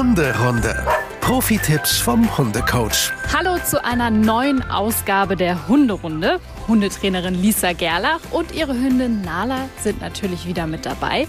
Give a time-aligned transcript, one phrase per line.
[0.00, 0.82] Hunderunde.
[1.20, 3.12] Profi-Tipps vom Hundecoach.
[3.34, 6.40] Hallo zu einer neuen Ausgabe der Hunderunde.
[6.66, 11.28] Hundetrainerin Lisa Gerlach und ihre Hündin Nala sind natürlich wieder mit dabei.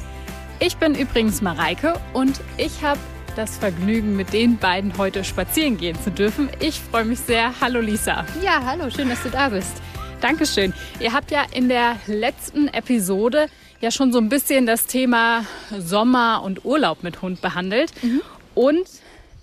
[0.62, 2.98] Ich bin übrigens Mareike und ich habe
[3.36, 6.48] das Vergnügen, mit den beiden heute spazieren gehen zu dürfen.
[6.62, 7.52] Ich freue mich sehr.
[7.60, 8.24] Hallo Lisa.
[8.42, 9.82] Ja, hallo, schön, dass du da bist.
[10.22, 10.74] Dankeschön.
[11.02, 13.48] Ihr habt ja in der letzten Episode
[13.82, 15.44] ja schon so ein bisschen das Thema
[15.78, 17.92] Sommer und Urlaub mit Hund behandelt.
[18.02, 18.22] Mhm.
[18.56, 18.88] Und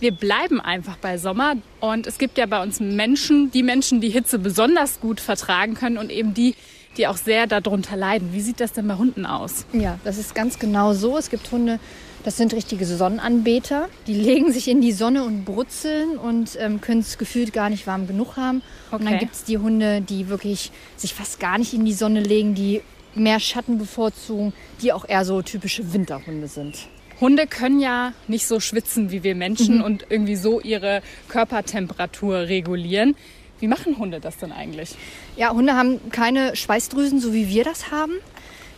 [0.01, 1.57] wir bleiben einfach bei Sommer.
[1.81, 5.99] Und es gibt ja bei uns Menschen, die Menschen, die Hitze besonders gut vertragen können
[5.99, 6.55] und eben die,
[6.97, 8.33] die auch sehr darunter leiden.
[8.33, 9.67] Wie sieht das denn bei Hunden aus?
[9.73, 11.19] Ja, das ist ganz genau so.
[11.19, 11.81] Es gibt Hunde,
[12.25, 13.89] das sind richtige Sonnenanbeter.
[14.07, 17.87] Die legen sich in die Sonne und brutzeln und ähm, können es gefühlt gar nicht
[17.87, 18.63] warm genug haben.
[18.91, 19.01] Okay.
[19.01, 22.21] Und dann gibt es die Hunde, die wirklich sich fast gar nicht in die Sonne
[22.21, 22.83] legen, die
[23.15, 26.89] mehr Schatten bevorzugen, die auch eher so typische Winterhunde sind.
[27.21, 29.85] Hunde können ja nicht so schwitzen wie wir Menschen mhm.
[29.85, 33.17] und irgendwie so ihre Körpertemperatur regulieren.
[33.61, 34.95] Wie machen Hunde das denn eigentlich?
[35.37, 38.13] Ja, Hunde haben keine Schweißdrüsen, so wie wir das haben.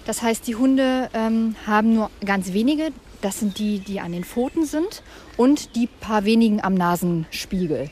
[0.06, 2.91] Das heißt, die Hunde ähm, haben nur ganz wenige.
[3.20, 5.02] Das sind die, die an den Pfoten sind
[5.36, 7.91] und die paar wenigen am Nasenspiegel.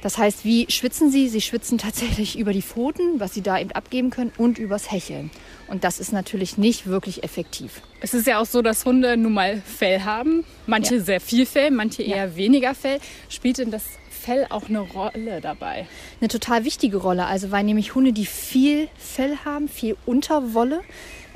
[0.00, 1.28] Das heißt, wie schwitzen sie?
[1.28, 5.30] Sie schwitzen tatsächlich über die Pfoten, was sie da eben abgeben können, und übers Hecheln.
[5.72, 7.80] Und das ist natürlich nicht wirklich effektiv.
[8.02, 10.44] Es ist ja auch so, dass Hunde nun mal Fell haben.
[10.66, 11.00] Manche ja.
[11.00, 12.36] sehr viel Fell, manche eher ja.
[12.36, 12.98] weniger Fell.
[13.30, 15.86] Spielt denn das Fell auch eine Rolle dabei?
[16.20, 17.24] Eine total wichtige Rolle.
[17.24, 20.82] Also weil nämlich Hunde, die viel Fell haben, viel Unterwolle,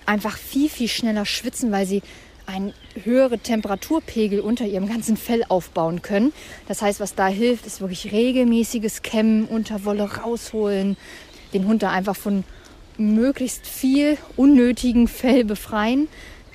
[0.04, 2.02] einfach viel, viel schneller schwitzen, weil sie
[2.44, 6.34] einen höheren Temperaturpegel unter ihrem ganzen Fell aufbauen können.
[6.68, 10.98] Das heißt, was da hilft, ist wirklich regelmäßiges Kämmen, Unterwolle rausholen,
[11.54, 12.44] den Hund da einfach von
[12.98, 16.08] möglichst viel unnötigen Fell befreien.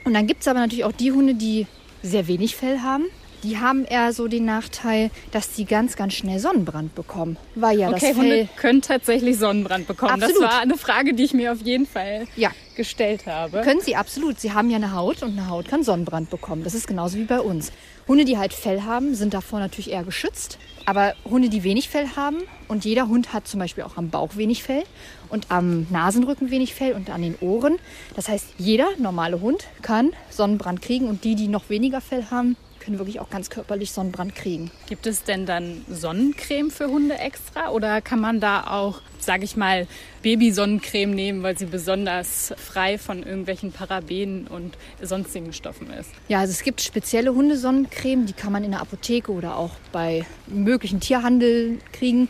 [0.04, 1.68] Und dann gibt es aber natürlich auch die Hunde, die
[2.04, 3.06] sehr wenig Fell haben.
[3.44, 7.38] Die haben eher so den Nachteil, dass sie ganz, ganz schnell Sonnenbrand bekommen.
[7.56, 10.12] Weil ja okay, das Fell Hunde können tatsächlich Sonnenbrand bekommen.
[10.12, 10.44] Absolut.
[10.44, 12.52] Das war eine Frage, die ich mir auf jeden Fall ja.
[12.76, 13.62] gestellt habe.
[13.62, 14.40] Können sie absolut.
[14.40, 16.64] Sie haben ja eine Haut und eine Haut kann Sonnenbrand bekommen.
[16.64, 17.72] Das ist genauso wie bei uns.
[18.12, 20.60] Hunde, die halt Fell haben, sind davor natürlich eher geschützt.
[20.86, 24.36] Aber Hunde, die wenig Fell haben, und jeder Hund hat zum Beispiel auch am Bauch
[24.36, 24.84] wenig Fell
[25.30, 27.80] und am Nasenrücken wenig Fell und an den Ohren.
[28.18, 32.58] Das heißt, jeder normale Hund kann Sonnenbrand kriegen und die, die noch weniger Fell haben,
[32.82, 34.72] können wirklich auch ganz körperlich Sonnenbrand kriegen.
[34.88, 39.56] Gibt es denn dann Sonnencreme für Hunde extra oder kann man da auch, sage ich
[39.56, 39.88] mal,
[40.24, 46.10] Babysonnencreme nehmen, weil sie besonders frei von irgendwelchen Parabenen und sonstigen Stoffen ist?
[46.28, 50.26] Ja, also es gibt spezielle Hundesonnencreme, die kann man in der Apotheke oder auch bei
[50.48, 52.30] möglichen Tierhandel kriegen.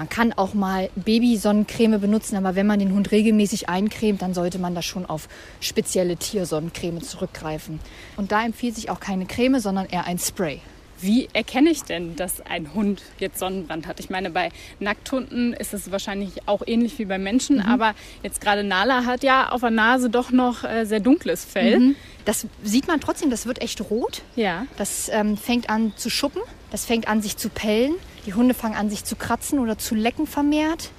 [0.00, 4.58] Man kann auch mal Babysonnencreme benutzen, aber wenn man den Hund regelmäßig eincremt, dann sollte
[4.58, 5.28] man da schon auf
[5.60, 7.80] spezielle Tiersonnencreme zurückgreifen.
[8.16, 10.62] Und da empfiehlt sich auch keine Creme, sondern eher ein Spray.
[11.02, 14.00] Wie erkenne ich denn, dass ein Hund jetzt Sonnenbrand hat?
[14.00, 17.66] Ich meine, bei Nackthunden ist es wahrscheinlich auch ähnlich wie bei Menschen, mhm.
[17.66, 21.78] aber jetzt gerade Nala hat ja auf der Nase doch noch äh, sehr dunkles Fell.
[21.78, 21.96] Mhm.
[22.24, 24.22] Das sieht man trotzdem, das wird echt rot.
[24.34, 24.66] Ja.
[24.78, 26.40] Das ähm, fängt an zu schuppen,
[26.70, 27.96] das fängt an sich zu pellen.
[28.26, 30.90] Die Hunde fangen an, sich zu kratzen oder zu lecken vermehrt.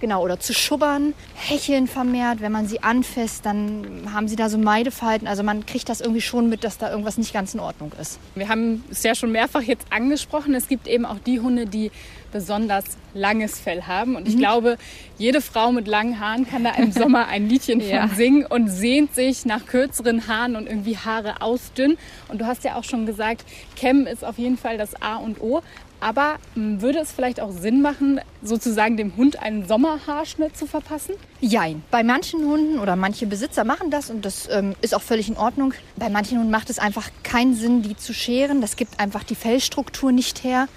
[0.00, 2.42] Genau, oder zu schubbern, hecheln vermehrt.
[2.42, 5.26] Wenn man sie anfasst, dann haben sie da so Meideverhalten.
[5.26, 8.18] Also man kriegt das irgendwie schon mit, dass da irgendwas nicht ganz in Ordnung ist.
[8.34, 10.54] Wir haben es ja schon mehrfach jetzt angesprochen.
[10.54, 11.90] Es gibt eben auch die Hunde, die
[12.32, 14.16] besonders langes Fell haben.
[14.16, 14.40] Und ich mhm.
[14.40, 14.76] glaube,
[15.16, 18.08] jede Frau mit langen Haaren kann da im Sommer ein Liedchen ja.
[18.08, 21.96] von singen und sehnt sich nach kürzeren Haaren und irgendwie Haare ausdünnen.
[22.28, 23.46] Und du hast ja auch schon gesagt,
[23.76, 25.62] Kämmen ist auf jeden Fall das A und O.
[26.04, 31.14] Aber hm, würde es vielleicht auch Sinn machen, sozusagen dem Hund einen Sommerhaarschnitt zu verpassen?
[31.40, 31.82] Jein.
[31.90, 35.38] Bei manchen Hunden oder manche Besitzer machen das und das ähm, ist auch völlig in
[35.38, 35.72] Ordnung.
[35.96, 38.60] Bei manchen Hunden macht es einfach keinen Sinn, die zu scheren.
[38.60, 40.68] Das gibt einfach die Fellstruktur nicht her.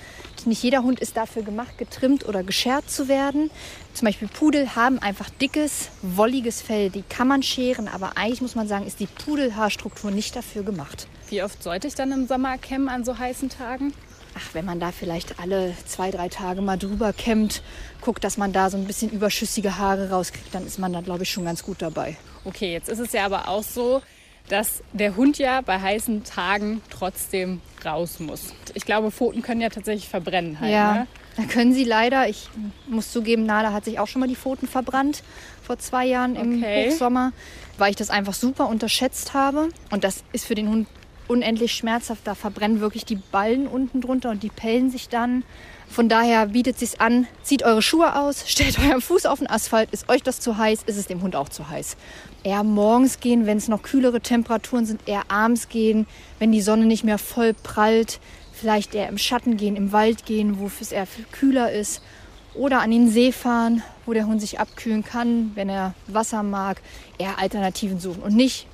[0.45, 3.51] Nicht jeder Hund ist dafür gemacht, getrimmt oder geschert zu werden.
[3.93, 6.89] Zum Beispiel Pudel haben einfach dickes, wolliges Fell.
[6.89, 11.05] Die kann man scheren, aber eigentlich muss man sagen, ist die Pudelhaarstruktur nicht dafür gemacht.
[11.27, 13.91] Wie oft sollte ich dann im Sommer kämmen an so heißen Tagen?
[14.37, 17.61] Ach, wenn man da vielleicht alle zwei, drei Tage mal drüber kämmt,
[18.01, 21.23] guckt, dass man da so ein bisschen überschüssige Haare rauskriegt, dann ist man da, glaube
[21.23, 22.15] ich, schon ganz gut dabei.
[22.45, 24.01] Okay, jetzt ist es ja aber auch so,
[24.47, 28.53] dass der Hund ja bei heißen Tagen trotzdem raus muss.
[28.73, 30.71] Ich glaube, Pfoten können ja tatsächlich verbrennen halt.
[30.71, 31.07] Ja, ne?
[31.35, 32.29] da können sie leider.
[32.29, 32.49] Ich
[32.87, 35.23] muss zugeben, Nala hat sich auch schon mal die Pfoten verbrannt
[35.63, 36.89] vor zwei Jahren im okay.
[36.89, 37.33] Hochsommer,
[37.77, 39.69] weil ich das einfach super unterschätzt habe.
[39.91, 40.87] Und das ist für den Hund
[41.27, 42.21] unendlich schmerzhaft.
[42.25, 45.43] Da verbrennen wirklich die Ballen unten drunter und die pellen sich dann.
[45.89, 49.49] Von daher bietet es sich an, zieht eure Schuhe aus, stellt euren Fuß auf den
[49.49, 49.89] Asphalt.
[49.91, 51.97] Ist euch das zu heiß, ist es dem Hund auch zu heiß.
[52.43, 56.05] Eher morgens gehen, wenn es noch kühlere Temperaturen sind, eher abends gehen,
[56.39, 58.19] wenn die Sonne nicht mehr voll prallt.
[58.53, 62.01] vielleicht eher im Schatten gehen, im Wald gehen, wo es eher kühler ist.
[62.55, 66.81] Oder an den See fahren, wo der Hund sich abkühlen kann, wenn er Wasser mag.
[67.19, 68.65] Eher Alternativen suchen und nicht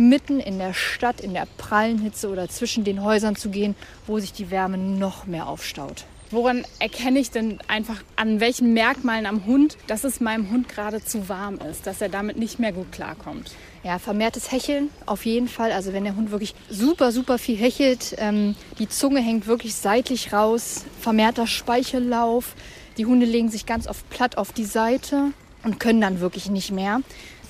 [0.00, 3.76] mitten in der Stadt, in der prallen Hitze oder zwischen den Häusern zu gehen,
[4.06, 6.04] wo sich die Wärme noch mehr aufstaut.
[6.32, 11.02] Woran erkenne ich denn einfach, an welchen Merkmalen am Hund, dass es meinem Hund gerade
[11.02, 13.50] zu warm ist, dass er damit nicht mehr gut klarkommt?
[13.82, 15.72] Ja, vermehrtes Hecheln auf jeden Fall.
[15.72, 20.32] Also wenn der Hund wirklich super, super viel hechelt, ähm, die Zunge hängt wirklich seitlich
[20.32, 22.54] raus, vermehrter Speichellauf.
[22.96, 25.32] Die Hunde legen sich ganz oft platt auf die Seite
[25.64, 27.00] und können dann wirklich nicht mehr.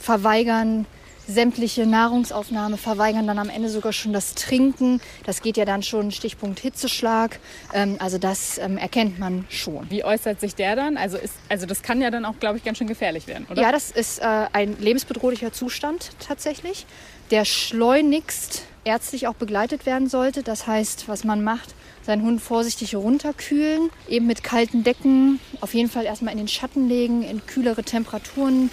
[0.01, 0.87] Verweigern
[1.31, 5.01] sämtliche Nahrungsaufnahme, verweigern dann am Ende sogar schon das Trinken.
[5.25, 7.39] Das geht ja dann schon Stichpunkt Hitzeschlag.
[7.73, 9.91] Ähm, also das ähm, erkennt man schon.
[9.91, 10.97] Wie äußert sich der dann?
[10.97, 13.63] Also, ist, also das kann ja dann auch, glaube ich, ganz schön gefährlich werden, oder?
[13.63, 16.87] Ja, das ist äh, ein lebensbedrohlicher Zustand tatsächlich,
[17.31, 20.43] der schleunigst ärztlich auch begleitet werden sollte.
[20.43, 25.91] Das heißt, was man macht, seinen Hund vorsichtig runterkühlen, eben mit kalten Decken, auf jeden
[25.91, 28.71] Fall erstmal in den Schatten legen, in kühlere Temperaturen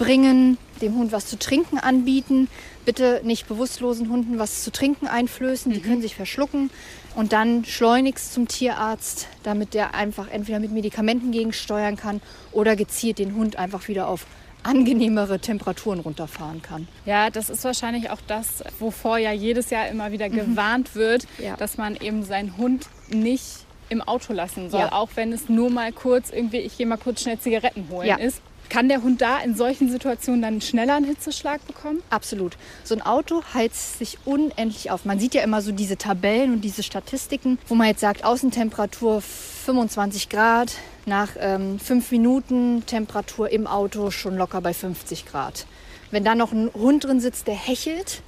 [0.00, 2.48] bringen, dem Hund was zu trinken anbieten.
[2.86, 5.84] Bitte nicht bewusstlosen Hunden was zu trinken einflößen, die mhm.
[5.84, 6.70] können sich verschlucken.
[7.14, 13.18] Und dann schleunigst zum Tierarzt, damit der einfach entweder mit Medikamenten gegensteuern kann oder gezielt
[13.18, 14.24] den Hund einfach wieder auf
[14.62, 16.88] angenehmere Temperaturen runterfahren kann.
[17.04, 20.36] Ja, das ist wahrscheinlich auch das, wovor ja jedes Jahr immer wieder mhm.
[20.36, 21.56] gewarnt wird, ja.
[21.56, 24.92] dass man eben seinen Hund nicht im Auto lassen soll, ja.
[24.92, 28.16] auch wenn es nur mal kurz irgendwie, ich gehe mal kurz schnell Zigaretten holen ja.
[28.16, 28.40] ist.
[28.70, 32.02] Kann der Hund da in solchen Situationen dann schneller einen Hitzeschlag bekommen?
[32.08, 32.56] Absolut.
[32.84, 35.04] So ein Auto heizt sich unendlich auf.
[35.04, 39.20] Man sieht ja immer so diese Tabellen und diese Statistiken, wo man jetzt sagt, Außentemperatur
[39.20, 45.66] 25 Grad, nach ähm, fünf Minuten Temperatur im Auto schon locker bei 50 Grad.
[46.12, 48.22] Wenn da noch ein Hund drin sitzt, der hechelt,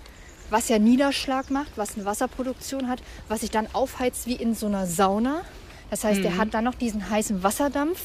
[0.50, 4.66] was ja Niederschlag macht, was eine Wasserproduktion hat, was sich dann aufheizt wie in so
[4.66, 5.42] einer Sauna.
[5.88, 6.24] Das heißt, mhm.
[6.24, 8.00] der hat dann noch diesen heißen Wasserdampf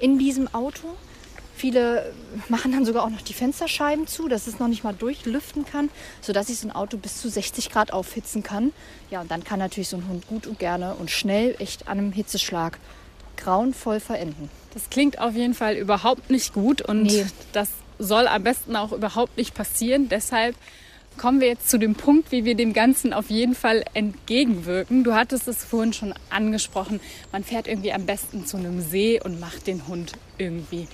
[0.00, 0.88] in diesem Auto.
[1.56, 2.12] Viele
[2.48, 5.88] machen dann sogar auch noch die Fensterscheiben zu, dass es noch nicht mal durchlüften kann,
[6.20, 8.72] sodass sich so ein Auto bis zu 60 Grad aufhitzen kann.
[9.10, 11.98] Ja, und dann kann natürlich so ein Hund gut und gerne und schnell echt an
[11.98, 12.78] einem Hitzeschlag
[13.38, 14.50] grauenvoll verenden.
[14.74, 17.24] Das klingt auf jeden Fall überhaupt nicht gut und nee.
[17.52, 20.10] das soll am besten auch überhaupt nicht passieren.
[20.10, 20.56] Deshalb
[21.16, 25.04] kommen wir jetzt zu dem Punkt, wie wir dem Ganzen auf jeden Fall entgegenwirken.
[25.04, 27.00] Du hattest es vorhin schon angesprochen.
[27.32, 30.86] Man fährt irgendwie am besten zu einem See und macht den Hund irgendwie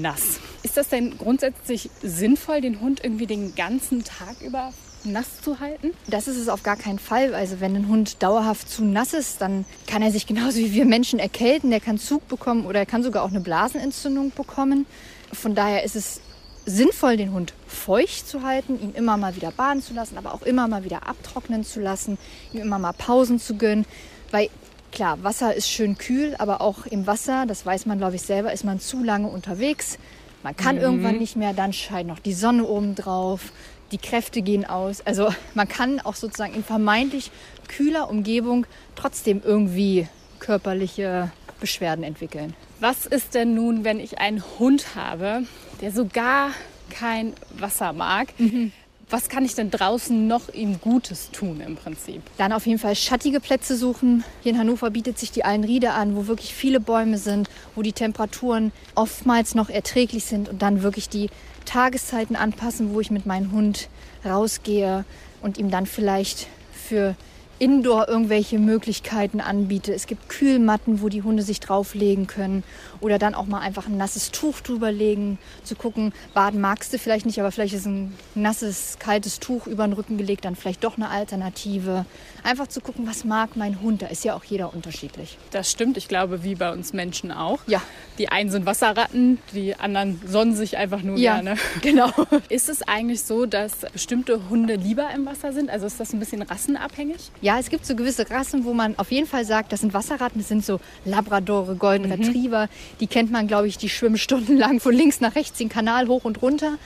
[0.00, 0.40] nass.
[0.62, 4.72] Ist das denn grundsätzlich sinnvoll, den Hund irgendwie den ganzen Tag über
[5.04, 5.92] nass zu halten?
[6.06, 7.34] Das ist es auf gar keinen Fall.
[7.34, 10.84] Also wenn ein Hund dauerhaft zu nass ist, dann kann er sich genauso wie wir
[10.84, 11.70] Menschen erkälten.
[11.70, 14.86] Der kann Zug bekommen oder er kann sogar auch eine Blasenentzündung bekommen.
[15.32, 16.20] Von daher ist es
[16.66, 20.42] sinnvoll, den Hund feucht zu halten, ihn immer mal wieder baden zu lassen, aber auch
[20.42, 22.18] immer mal wieder abtrocknen zu lassen,
[22.52, 23.84] ihm immer mal Pausen zu gönnen.
[24.30, 24.48] Weil
[24.94, 28.52] Klar, Wasser ist schön kühl, aber auch im Wasser, das weiß man, glaube ich, selber,
[28.52, 29.98] ist man zu lange unterwegs.
[30.44, 30.82] Man kann mhm.
[30.82, 33.50] irgendwann nicht mehr, dann scheint noch die Sonne oben drauf,
[33.90, 35.00] die Kräfte gehen aus.
[35.04, 37.32] Also man kann auch sozusagen in vermeintlich
[37.66, 40.06] kühler Umgebung trotzdem irgendwie
[40.38, 42.54] körperliche Beschwerden entwickeln.
[42.78, 45.42] Was ist denn nun, wenn ich einen Hund habe,
[45.80, 46.50] der sogar
[46.88, 48.28] kein Wasser mag?
[48.38, 48.70] Mhm
[49.10, 52.22] was kann ich denn draußen noch ihm Gutes tun im Prinzip?
[52.38, 54.24] Dann auf jeden Fall schattige Plätze suchen.
[54.42, 57.92] Hier in Hannover bietet sich die Allenriede an, wo wirklich viele Bäume sind, wo die
[57.92, 61.30] Temperaturen oftmals noch erträglich sind und dann wirklich die
[61.64, 63.88] Tageszeiten anpassen, wo ich mit meinem Hund
[64.24, 65.04] rausgehe
[65.42, 67.14] und ihm dann vielleicht für
[67.58, 69.94] Indoor irgendwelche Möglichkeiten anbiete.
[69.94, 72.64] Es gibt Kühlmatten, wo die Hunde sich drauflegen können
[73.00, 77.26] oder dann auch mal einfach ein nasses Tuch drüberlegen, zu gucken, baden magst du vielleicht
[77.26, 80.96] nicht, aber vielleicht ist ein nasses, kaltes Tuch über den Rücken gelegt, dann vielleicht doch
[80.96, 82.06] eine Alternative.
[82.42, 85.38] Einfach zu gucken, was mag mein Hund, da ist ja auch jeder unterschiedlich.
[85.50, 87.60] Das stimmt, ich glaube, wie bei uns Menschen auch.
[87.66, 87.80] Ja.
[88.18, 91.56] Die einen sind Wasserratten, die anderen sonnen sich einfach nur ja, gerne.
[91.82, 92.10] Genau.
[92.48, 95.70] Ist es eigentlich so, dass bestimmte Hunde lieber im Wasser sind?
[95.70, 97.30] Also ist das ein bisschen rassenabhängig?
[97.44, 100.40] Ja, es gibt so gewisse Rassen, wo man auf jeden Fall sagt, das sind Wasserratten,
[100.40, 102.12] das sind so Labradore, Golden mhm.
[102.12, 102.70] Retriever.
[103.00, 106.24] Die kennt man, glaube ich, die schwimmen stundenlang von links nach rechts den Kanal hoch
[106.24, 106.78] und runter.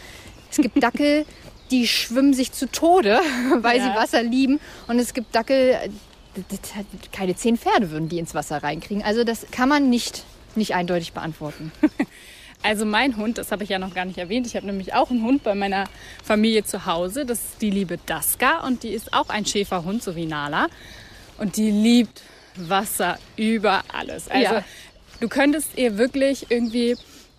[0.50, 1.26] Es gibt Dackel,
[1.70, 3.20] die schwimmen sich zu Tode,
[3.60, 3.84] weil ja.
[3.84, 4.58] sie Wasser lieben.
[4.88, 5.76] Und es gibt Dackel,
[7.12, 9.04] keine zehn Pferde würden die ins Wasser reinkriegen.
[9.04, 10.24] Also das kann man nicht,
[10.56, 11.70] nicht eindeutig beantworten.
[12.62, 14.46] Also mein Hund, das habe ich ja noch gar nicht erwähnt.
[14.46, 15.84] Ich habe nämlich auch einen Hund bei meiner
[16.24, 17.24] Familie zu Hause.
[17.24, 20.66] Das ist die liebe Daska und die ist auch ein Schäferhund, so wie Nala.
[21.38, 22.22] Und die liebt
[22.56, 24.28] Wasser über alles.
[24.28, 24.64] Also ja.
[25.20, 26.96] du könntest ihr wirklich irgendwie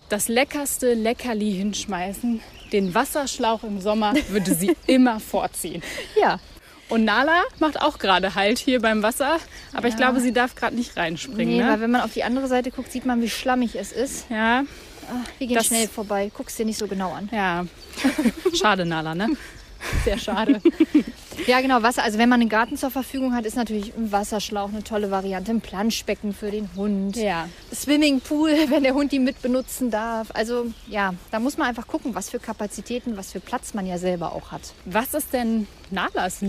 [0.08, 2.40] das leckerste Leckerli hinschmeißen.
[2.72, 5.82] Den Wasserschlauch im Sommer würde sie immer vorziehen.
[6.20, 6.40] Ja.
[6.88, 9.38] Und Nala macht auch gerade Halt hier beim Wasser,
[9.72, 9.88] aber ja.
[9.90, 11.56] ich glaube, sie darf gerade nicht reinspringen.
[11.56, 11.68] Nee, ne?
[11.70, 14.26] weil wenn man auf die andere Seite guckt, sieht man, wie schlammig es ist.
[14.28, 14.64] Ja.
[15.10, 16.30] Ach, wir gehen das, schnell vorbei.
[16.34, 17.28] Guck's dir nicht so genau an.
[17.32, 17.66] Ja.
[18.54, 19.28] Schade, Nala, ne?
[20.04, 20.60] Sehr schade.
[21.46, 22.02] ja, genau, Wasser.
[22.02, 25.50] Also wenn man einen Garten zur Verfügung hat, ist natürlich ein Wasserschlauch eine tolle Variante.
[25.50, 27.16] Ein Planschbecken für den Hund.
[27.16, 27.48] Ja.
[27.74, 30.28] Swimmingpool, wenn der Hund die mit benutzen darf.
[30.34, 33.98] Also ja, da muss man einfach gucken, was für Kapazitäten, was für Platz man ja
[33.98, 34.74] selber auch hat.
[34.84, 36.42] Was ist denn Nalas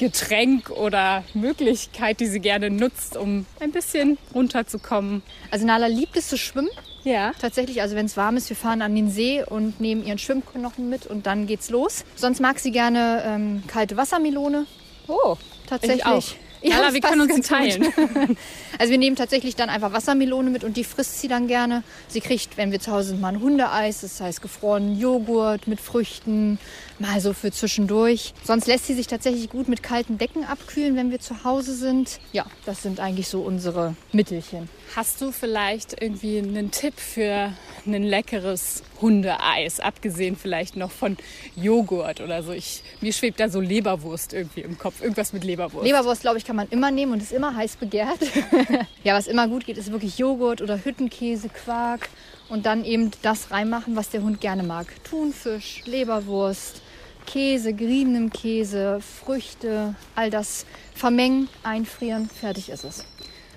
[0.00, 5.22] Lieblingserfrischungsgetränk oder Möglichkeit, die sie gerne nutzt, um ein bisschen runterzukommen?
[5.50, 6.70] Also Nala liebt es zu schwimmen.
[7.04, 7.32] Ja.
[7.40, 10.90] Tatsächlich, also wenn es warm ist, wir fahren an den See und nehmen ihren Schwimmknochen
[10.90, 12.04] mit und dann geht's los.
[12.16, 14.66] Sonst mag sie gerne ähm, kalte Wassermelone.
[15.08, 16.00] Oh, tatsächlich.
[16.00, 16.22] Ich auch.
[16.62, 17.84] Ja, ja wir können uns teilen.
[18.78, 21.82] also wir nehmen tatsächlich dann einfach Wassermelone mit und die frisst sie dann gerne.
[22.08, 25.80] Sie kriegt, wenn wir zu Hause sind, mal ein Hundeeis, das heißt gefrorenen Joghurt mit
[25.80, 26.58] Früchten,
[26.98, 28.34] mal so für zwischendurch.
[28.44, 32.20] Sonst lässt sie sich tatsächlich gut mit kalten Decken abkühlen, wenn wir zu Hause sind.
[32.32, 34.68] Ja, das sind eigentlich so unsere Mittelchen.
[34.96, 37.52] Hast du vielleicht irgendwie einen Tipp für
[37.86, 41.16] ein leckeres Hundeeis, abgesehen vielleicht noch von
[41.56, 42.52] Joghurt oder so?
[42.52, 45.86] Ich, mir schwebt da so Leberwurst irgendwie im Kopf, irgendwas mit Leberwurst.
[45.86, 48.20] Leberwurst, glaube ich, kann man immer nehmen und ist immer heiß begehrt.
[49.04, 52.08] ja, was immer gut geht, ist wirklich Joghurt oder Hüttenkäse, Quark
[52.48, 54.86] und dann eben das reinmachen, was der Hund gerne mag.
[55.04, 56.82] Thunfisch, Leberwurst,
[57.26, 63.04] Käse, geriebenem Käse, Früchte, all das vermengen, einfrieren, fertig ist es.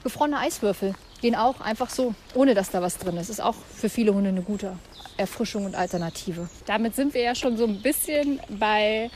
[0.03, 3.29] Gefrorene Eiswürfel gehen auch einfach so, ohne dass da was drin ist.
[3.29, 4.77] Ist auch für viele Hunde eine gute
[5.17, 6.49] Erfrischung und Alternative.
[6.65, 9.09] Damit sind wir ja schon so ein bisschen bei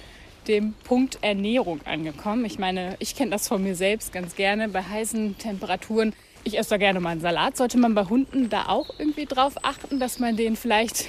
[0.48, 2.46] dem Punkt Ernährung angekommen.
[2.46, 4.70] Ich meine, ich kenne das von mir selbst ganz gerne.
[4.70, 6.14] Bei heißen Temperaturen,
[6.44, 7.58] ich esse da gerne mal einen Salat.
[7.58, 11.08] Sollte man bei Hunden da auch irgendwie drauf achten, dass man denen vielleicht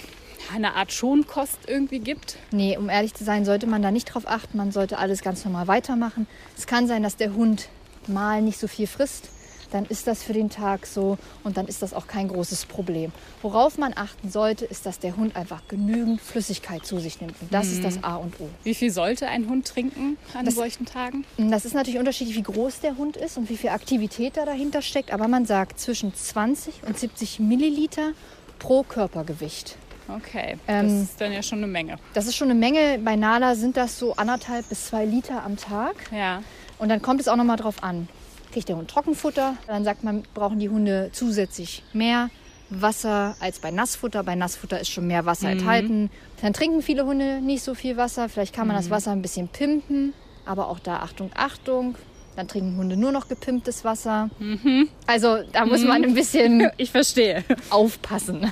[0.52, 2.36] eine Art Schonkost irgendwie gibt?
[2.50, 4.56] Nee, um ehrlich zu sein, sollte man da nicht drauf achten.
[4.56, 6.26] Man sollte alles ganz normal weitermachen.
[6.56, 7.68] Es kann sein, dass der Hund
[8.06, 9.30] mal nicht so viel frisst
[9.70, 13.12] dann ist das für den Tag so und dann ist das auch kein großes Problem.
[13.42, 17.34] Worauf man achten sollte, ist, dass der Hund einfach genügend Flüssigkeit zu sich nimmt.
[17.40, 17.72] Und das mhm.
[17.72, 18.48] ist das A und O.
[18.64, 21.24] Wie viel sollte ein Hund trinken an das, solchen Tagen?
[21.36, 24.82] Das ist natürlich unterschiedlich, wie groß der Hund ist und wie viel Aktivität da dahinter
[24.82, 25.12] steckt.
[25.12, 28.12] Aber man sagt zwischen 20 und 70 Milliliter
[28.58, 29.76] pro Körpergewicht.
[30.08, 31.98] Okay, das ähm, ist dann ja schon eine Menge.
[32.14, 32.98] Das ist schon eine Menge.
[33.04, 35.96] Bei Nala sind das so anderthalb bis zwei Liter am Tag.
[36.10, 36.42] Ja.
[36.78, 38.08] Und dann kommt es auch noch mal drauf an
[38.52, 39.56] kriegt der Hund Trockenfutter.
[39.66, 42.30] Dann sagt man, brauchen die Hunde zusätzlich mehr
[42.70, 44.22] Wasser als bei Nassfutter.
[44.22, 45.58] Bei Nassfutter ist schon mehr Wasser mhm.
[45.58, 46.10] enthalten.
[46.42, 48.28] Dann trinken viele Hunde nicht so viel Wasser.
[48.28, 48.80] Vielleicht kann man mhm.
[48.80, 50.12] das Wasser ein bisschen pimpen.
[50.44, 51.96] Aber auch da Achtung, Achtung.
[52.36, 54.30] Dann trinken Hunde nur noch gepimptes Wasser.
[54.38, 54.88] Mhm.
[55.06, 57.44] Also da muss man ein bisschen ich verstehe.
[57.70, 58.50] aufpassen.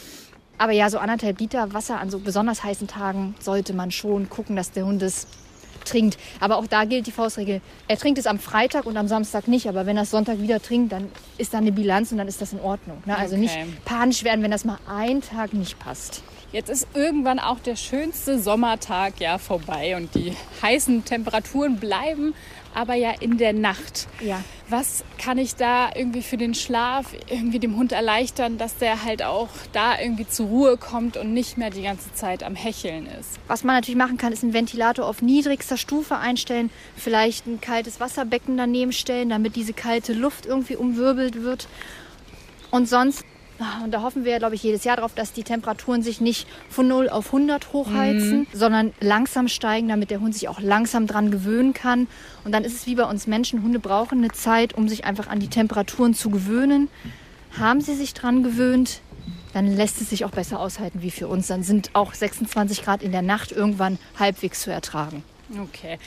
[0.58, 4.56] Aber ja, so anderthalb Liter Wasser an so besonders heißen Tagen sollte man schon gucken,
[4.56, 5.26] dass der Hund es
[5.84, 6.18] trinkt.
[6.40, 7.60] Aber auch da gilt die Faustregel.
[7.88, 9.68] Er trinkt es am Freitag und am Samstag nicht.
[9.68, 12.40] Aber wenn er es Sonntag wieder trinkt, dann ist da eine Bilanz und dann ist
[12.40, 13.02] das in Ordnung.
[13.06, 13.16] Ne?
[13.16, 13.42] Also okay.
[13.42, 16.22] nicht panisch werden, wenn das mal einen Tag nicht passt.
[16.52, 22.34] Jetzt ist irgendwann auch der schönste Sommertag ja vorbei und die heißen Temperaturen bleiben
[22.74, 24.08] aber ja in der Nacht.
[24.20, 24.42] Ja.
[24.68, 29.22] Was kann ich da irgendwie für den Schlaf irgendwie dem Hund erleichtern, dass der halt
[29.22, 33.38] auch da irgendwie zur Ruhe kommt und nicht mehr die ganze Zeit am Hecheln ist?
[33.48, 38.00] Was man natürlich machen kann, ist einen Ventilator auf niedrigster Stufe einstellen, vielleicht ein kaltes
[38.00, 41.68] Wasserbecken daneben stellen, damit diese kalte Luft irgendwie umwirbelt wird.
[42.70, 43.24] Und sonst
[43.84, 46.88] und da hoffen wir, glaube ich, jedes Jahr darauf, dass die Temperaturen sich nicht von
[46.88, 48.46] 0 auf 100 hochheizen, mhm.
[48.52, 52.06] sondern langsam steigen, damit der Hund sich auch langsam dran gewöhnen kann.
[52.44, 53.62] Und dann ist es wie bei uns Menschen.
[53.62, 56.88] Hunde brauchen eine Zeit, um sich einfach an die Temperaturen zu gewöhnen.
[57.58, 59.00] Haben sie sich dran gewöhnt,
[59.52, 61.46] dann lässt es sich auch besser aushalten wie für uns.
[61.46, 65.22] Dann sind auch 26 Grad in der Nacht irgendwann halbwegs zu ertragen.
[65.60, 65.98] Okay.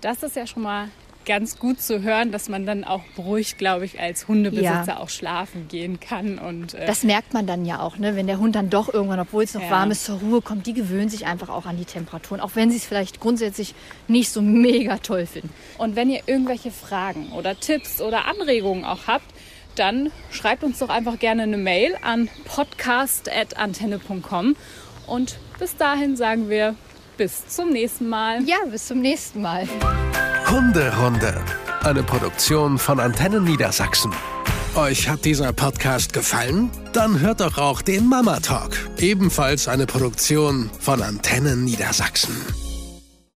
[0.00, 0.88] Das ist ja schon mal
[1.24, 4.96] ganz gut zu hören, dass man dann auch beruhigt, glaube ich, als Hundebesitzer ja.
[4.98, 6.38] auch schlafen gehen kann.
[6.38, 8.16] Und, äh das merkt man dann ja auch, ne?
[8.16, 9.70] wenn der Hund dann doch irgendwann, obwohl es noch ja.
[9.70, 10.66] warm ist, zur Ruhe kommt.
[10.66, 13.74] Die gewöhnen sich einfach auch an die Temperaturen, auch wenn sie es vielleicht grundsätzlich
[14.08, 15.50] nicht so mega toll finden.
[15.78, 19.26] Und wenn ihr irgendwelche Fragen oder Tipps oder Anregungen auch habt,
[19.74, 24.54] dann schreibt uns doch einfach gerne eine Mail an podcast.antenne.com
[25.06, 26.74] und bis dahin sagen wir
[27.16, 28.42] bis zum nächsten Mal.
[28.44, 29.68] Ja, bis zum nächsten Mal.
[30.52, 31.34] Hunderunde,
[31.82, 34.12] eine Produktion von Antennen Niedersachsen.
[34.74, 36.70] Euch hat dieser Podcast gefallen?
[36.92, 42.36] Dann hört doch auch den Mama Talk, ebenfalls eine Produktion von Antennen Niedersachsen.